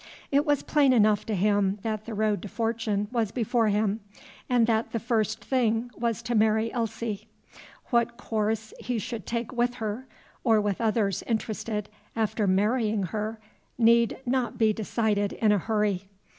It 0.31 0.47
was 0.47 0.63
plain 0.63 0.93
enough 0.93 1.27
to 1.27 1.35
him 1.35 1.77
that 1.83 2.05
the 2.05 2.15
road 2.15 2.41
to 2.41 2.47
fortune 2.47 3.07
was 3.11 3.29
before 3.29 3.67
him, 3.67 3.99
and 4.49 4.65
that 4.65 4.93
the 4.93 4.99
first 4.99 5.45
thing 5.45 5.91
was 5.95 6.23
to 6.23 6.33
marry 6.33 6.73
Elsie. 6.73 7.27
What 7.91 8.17
course 8.17 8.73
he 8.79 8.97
should 8.97 9.27
take 9.27 9.51
with 9.53 9.75
her, 9.75 10.07
or 10.43 10.59
with 10.59 10.81
others 10.81 11.21
interested, 11.27 11.87
after 12.15 12.47
marrying 12.47 13.03
her, 13.13 13.39
need 13.77 14.17
not 14.25 14.57
be 14.57 14.73
decided 14.73 15.33
in 15.33 15.51
a 15.51 15.59
hurry. 15.59 16.07